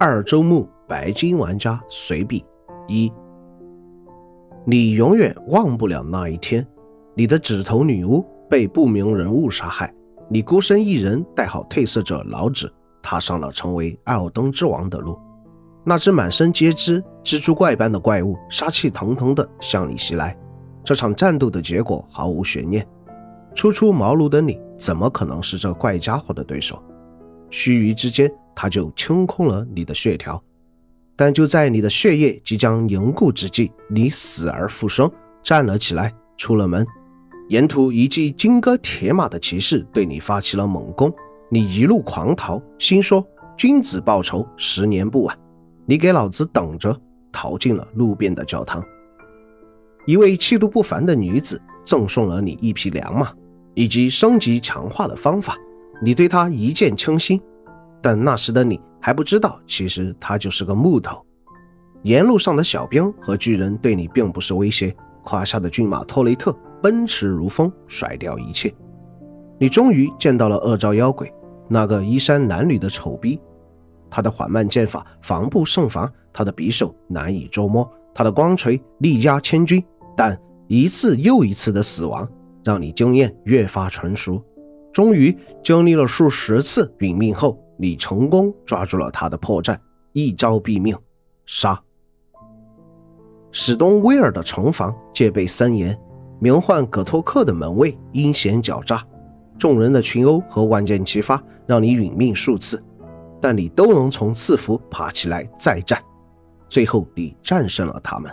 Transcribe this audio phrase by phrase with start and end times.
[0.00, 2.44] 二周目白金玩家随笔
[2.86, 3.12] 一，
[4.64, 6.64] 你永远忘不了那一天，
[7.16, 9.92] 你的指头女巫被不明人物杀害，
[10.28, 12.72] 你孤身一人带好褪色者老指，
[13.02, 15.18] 踏上了成为艾尔登之王的路。
[15.82, 20.38] 那只满身皆知蜘蛛怪般的怪物，杀气腾腾地向你袭来。
[20.84, 22.86] 这场战斗的结果毫无悬念，
[23.52, 26.80] 初出茅庐的你怎么可能是这怪家伙的对手？
[27.50, 28.32] 须臾之间。
[28.60, 30.42] 他就清空了你的血条，
[31.14, 35.08] 但就在你的血液即将凝固之际，你死而复生，
[35.44, 36.84] 站了起来，出了门。
[37.50, 41.14] 沿途一骑金戈铁马的骑士对你发起了猛攻，
[41.48, 43.24] 你一路狂逃，心说
[43.56, 45.38] 君子报仇，十年不晚。
[45.86, 47.00] 你给老子等着！
[47.30, 48.84] 逃进了路边的教堂。
[50.04, 53.32] 一位气度不凡的女子赠送了你一匹良马，
[53.74, 55.56] 以及升级强化的方法，
[56.02, 57.40] 你对她一见倾心。
[58.00, 61.24] 但那时的你还不知道，其实他就是个木头。
[62.02, 68.72] 沿路上的小兵和巨人对你并不是威胁，胯下的骏马托雷特奔驰如风，甩掉一切。
[69.58, 71.32] 你终于见到了恶兆妖鬼，
[71.68, 73.40] 那个衣衫褴褛的丑逼。
[74.08, 79.84] 他的缓慢剑法防不胜防，他的匕首难以捉摸，他的光锤力压千钧。
[80.16, 82.26] 但一次又一次的死亡，
[82.62, 84.42] 让你经验越发纯熟。
[84.92, 87.60] 终于经历了数十次殒命后。
[87.78, 89.78] 你成功抓住了他的破绽，
[90.12, 90.96] 一招毙命，
[91.46, 91.80] 杀。
[93.50, 95.98] 史东威尔的城防戒备森严，
[96.38, 99.02] 名唤葛托克的门卫阴险狡诈，
[99.58, 102.82] 众人的群殴和万箭齐发，让你殒命数次，
[103.40, 106.02] 但你都能从赐福爬起来再战，
[106.68, 108.30] 最后你战胜了他们。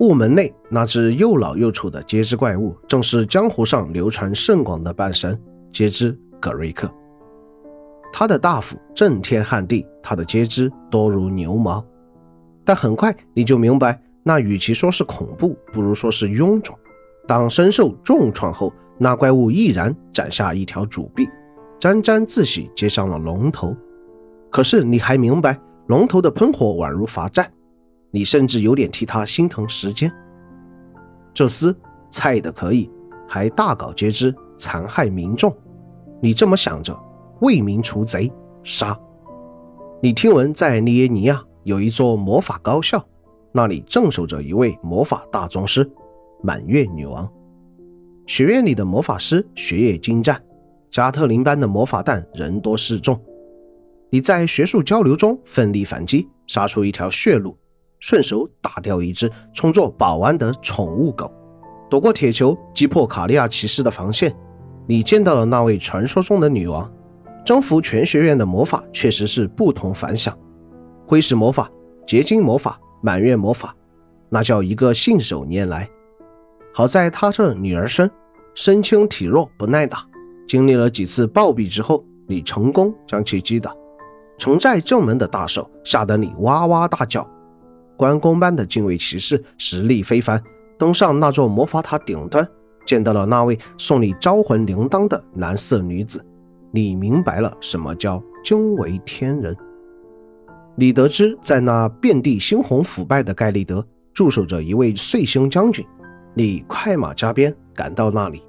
[0.00, 5.36] 雾门内那只又老又丑的截肢怪物，正是江湖上流传甚广的半神
[5.72, 6.88] 截肢葛瑞克。
[8.12, 11.84] 他的大斧震天撼地，他的截肢多如牛毛。
[12.64, 16.76] 但很快你就明白，那与其说是恐怖，不如说是臃肿。
[17.26, 21.28] 当身受重创后，那怪物毅然斩下一条主臂，
[21.78, 23.76] 沾沾自喜接上了龙头。
[24.50, 27.50] 可是你还明白，龙头的喷火宛如罚站，
[28.10, 30.10] 你甚至有点替他心疼时间。
[31.32, 31.74] 这厮
[32.10, 32.90] 菜的可以，
[33.28, 35.54] 还大搞截肢，残害民众。
[36.20, 36.98] 你这么想着。
[37.40, 38.32] 为民除贼，
[38.64, 38.98] 杀！
[40.02, 43.04] 你听闻在利耶尼亚有一座魔法高校，
[43.52, 45.88] 那里镇守着一位魔法大宗师——
[46.42, 47.28] 满月女王。
[48.26, 50.40] 学院里的魔法师学业精湛，
[50.90, 53.20] 加特林般的魔法弹人多势众。
[54.10, 57.56] 你在学术交流中奋力反击，杀出一条血路，
[58.00, 61.32] 顺手打掉一只充作保安的宠物狗，
[61.88, 64.34] 躲过铁球，击破卡利亚骑士的防线。
[64.86, 66.90] 你见到了那位传说中的女王。
[67.48, 70.36] 征服全学院的魔法确实是不同凡响，
[71.06, 71.66] 灰石魔法、
[72.06, 73.74] 结晶魔法、满月魔法，
[74.28, 75.88] 那叫一个信手拈来。
[76.74, 78.10] 好在他这女儿身
[78.54, 80.04] 身轻体弱，不耐打。
[80.46, 83.74] 经历了几次暴毙之后，你成功将其击倒。
[84.36, 87.26] 城寨正门的大手吓得你哇哇大叫。
[87.96, 90.38] 关公般的禁卫骑士实力非凡，
[90.78, 92.46] 登上那座魔法塔顶端，
[92.84, 96.22] 见到了那位送你招魂铃铛的蓝色女子。
[96.70, 99.56] 你明白了什么叫惊为天人。
[100.76, 103.84] 你得知，在那遍地猩红腐败的盖利德
[104.14, 105.84] 驻守着一位碎星将军。
[106.34, 108.40] 你快马加鞭赶到那里，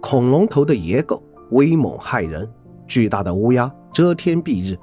[0.00, 2.48] 恐龙头的野狗威猛骇人，
[2.86, 4.78] 巨大的乌鸦遮天蔽日。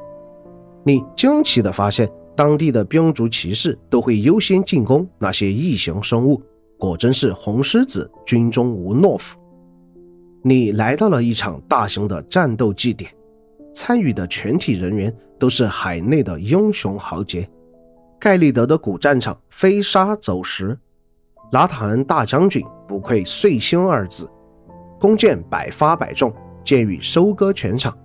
[0.83, 6.41] 你惊奇地发现，当地的兵卒骑士都会优先进攻那些异形生物。
[6.77, 9.38] 果真是红狮子军中无懦夫。
[10.41, 13.11] 你来到了一场大型的战斗祭典，
[13.73, 17.47] 参与的全体人员都是海内的英雄豪杰。
[18.17, 20.77] 盖利德的古战场飞沙走石，
[21.51, 24.29] 拉塔恩大将军不愧“碎星”二字，
[24.99, 26.33] 弓箭百发百中，
[26.63, 27.97] 箭雨收割全场。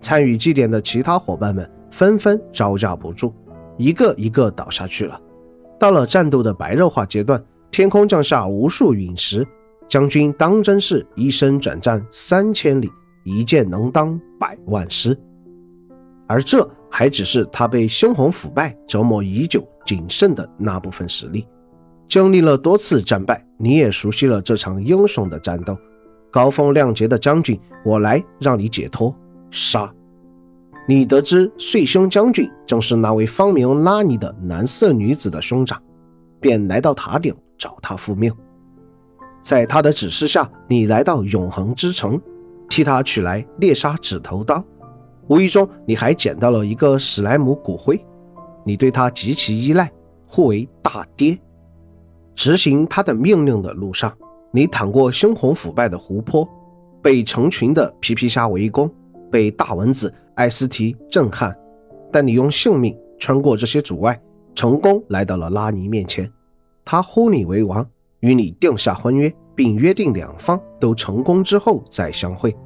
[0.00, 3.32] 参与祭典的其他伙伴们纷纷招架不住，
[3.78, 5.20] 一个一个倒下去了。
[5.78, 9.46] 到了战斗的白热化阶段，天空降下无数陨石。
[9.88, 12.90] 将军当真是一生转战三千里，
[13.24, 15.16] 一箭能当百万师。
[16.26, 21.46] 而这还只是他被猩红腐败折磨已久、仅剩的那部分实力。
[22.08, 25.76] 经历了多次战败，你也熟悉了这场英雄的战斗。
[26.30, 29.14] 高风亮节的将军，我来让你解脱。
[29.50, 29.92] 杀！
[30.86, 35.80] 你得知碎胸将军正是那位芳名拉尼的蓝色女子的兄长，
[36.40, 38.30] 便来到塔顶找他复命。
[39.44, 42.18] 在他的指示下，你来到永恒之城，
[42.66, 44.64] 替他取来猎杀指头刀。
[45.28, 48.02] 无意中，你还捡到了一个史莱姆骨灰。
[48.64, 49.92] 你对他极其依赖，
[50.26, 51.38] 互为大爹。
[52.34, 54.10] 执行他的命令的路上，
[54.50, 56.48] 你淌过猩红腐败的湖泊，
[57.02, 58.90] 被成群的皮皮虾围攻，
[59.30, 61.54] 被大蚊子艾斯提震撼，
[62.10, 64.18] 但你用性命穿过这些阻碍，
[64.54, 66.32] 成功来到了拉尼面前。
[66.82, 67.86] 他呼你为王，
[68.24, 72.56] 与你定下婚约，并约定两方都成功之后再相会。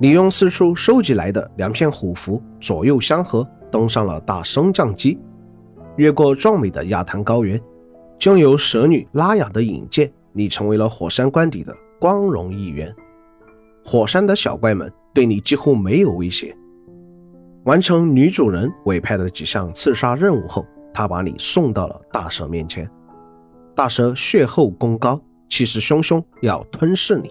[0.00, 5.16] 你用四处收集来的两片虎符左右相合，登上了大升降机，
[5.94, 7.60] 越过壮美的亚坛高原。
[8.18, 12.92] 经由蛇女拉雅的引荐，你成为了火山关底的光荣一员。
[13.84, 16.52] 火山的小怪们对你几乎没有威胁。
[17.62, 22.90] 完成女主人委派的几项刺杀任务后，他把你送到了大蛇面前。
[23.78, 27.30] 大蛇血厚功高，气势汹汹，要吞噬你。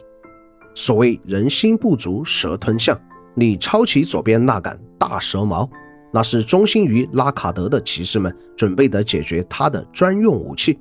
[0.73, 2.97] 所谓人心不足蛇吞象，
[3.35, 5.69] 你抄起左边那杆大蛇矛。
[6.13, 10.79] 那是忠心于拉卡德的骑士们准备的解决他的专用武器。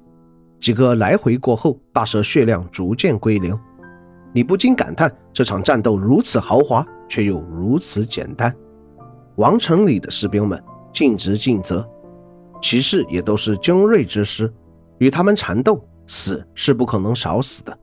[0.61, 3.59] 几个来回过后，大蛇血量逐渐归零。
[4.33, 8.55] 你不禁感叹：这场战斗如此豪华，却又如此简单。
[9.35, 10.63] 王城里的士兵们
[10.93, 11.85] 尽职尽责，
[12.63, 14.51] 骑士也都是精锐之师，
[14.99, 17.77] 与他们缠斗，死是不可能少死的。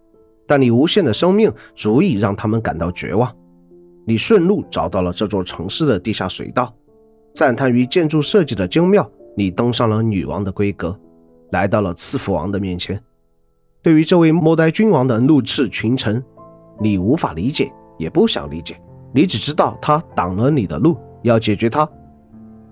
[0.45, 3.33] 但你无限的生命足以让他们感到绝望。
[4.05, 6.73] 你顺路找到了这座城市的地下水道。
[7.33, 10.95] 赞叹于建筑设计的精妙，你登上了女王的规格，
[11.51, 13.01] 来到了赐福王的面前。
[13.81, 16.23] 对于这位末代君王的怒斥群臣，
[16.79, 18.79] 你无法理解，也不想理解。
[19.13, 21.89] 你只知道他挡了你的路，要解决他。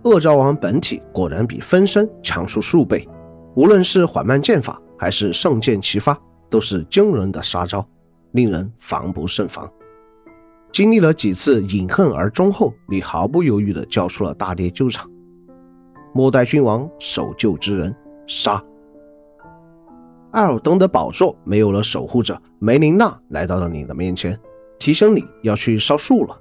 [0.03, 3.07] 恶昭王本体果然比分身强出数倍，
[3.55, 6.17] 无论是缓慢剑法，还是圣剑齐发，
[6.49, 7.85] 都是惊人的杀招，
[8.31, 9.69] 令人防不胜防。
[10.71, 15.09] 经历了几次饮恨而终后，你毫不犹豫地交出了大爹救场。
[16.13, 17.93] 末代君王守旧之人，
[18.25, 18.63] 杀。
[20.31, 24.39] 艾尔登的宝座没有了守护者，梅琳娜来到了你的面前，
[24.79, 26.37] 提醒你要去烧树了。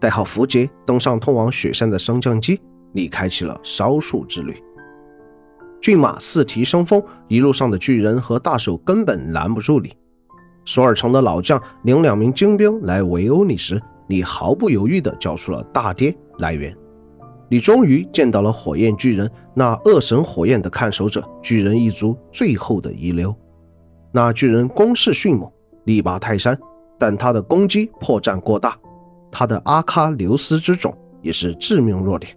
[0.00, 2.58] 带好符节，登上通往雪山的升降机，
[2.90, 4.62] 你开启了烧树之旅。
[5.82, 9.92] 骏马四蹄生风，一路上的巨人和大手根本拦不住你。
[10.64, 16.72] 索尔城的老将领两名精兵来围殴你时，你毫不犹豫地叫出了大爹来源。
[17.48, 23.34] 你终于见到了火焰巨人，那恶神火焰的看守者，巨人一族最后的遗留。
[24.12, 25.50] 那巨人攻势迅猛，
[25.84, 26.56] 力拔泰山，
[26.96, 28.78] 但他的攻击破绽过大，
[29.32, 32.32] 他的阿喀琉斯之种也是致命弱点。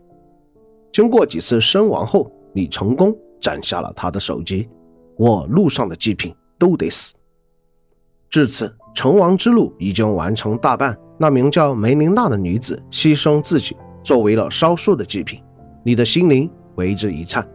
[0.92, 4.68] 经过几次身亡后，你成功斩下了他的首级。
[5.18, 7.16] 我路上的祭品都得死。
[8.30, 10.98] 至此，成王之路已经完成大半。
[11.18, 15.42] 那名叫梅琳娜的女子牺牲自己，作为了烧树的祭品。
[15.84, 17.48] 你的心灵为之一颤。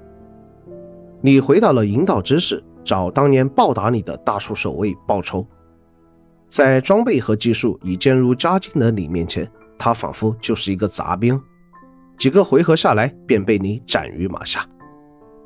[1.21, 5.47] 你回到了引导之室，找当年暴打你的大树守卫报仇。
[6.49, 9.47] 在装备和技术已渐入佳境的你面前，
[9.77, 11.39] 他仿佛就是一个杂兵。
[12.17, 14.67] 几个回合下来，便被你斩于马下。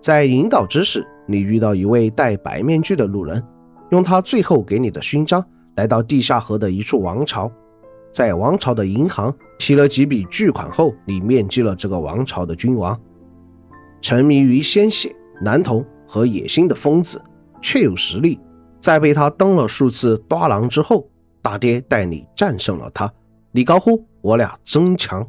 [0.04, 3.42] 在引导之时，你遇到一位戴白面具的路人。
[3.88, 5.42] 用他最后给你的勋章，
[5.76, 7.50] 来到地下河的一处王朝，
[8.12, 13.00] 在王朝的银行提了几笔巨款后，你面基了这个王朝的君王。
[14.02, 17.18] 沉迷于鲜血、男童和野心的疯子，
[17.62, 18.38] 却有实力。
[18.78, 21.08] 在被他登了数次多狼之后，
[21.40, 23.10] 大爹带你战胜了他。
[23.52, 25.26] 你高呼：“我俩争强！”